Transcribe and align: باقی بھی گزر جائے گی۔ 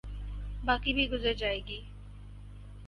باقی 0.63 0.93
بھی 0.93 1.09
گزر 1.11 1.33
جائے 1.33 1.59
گی۔ 1.67 1.79